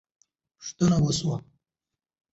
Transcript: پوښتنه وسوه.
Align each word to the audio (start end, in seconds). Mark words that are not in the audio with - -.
پوښتنه 0.57 0.97
وسوه. 1.03 1.35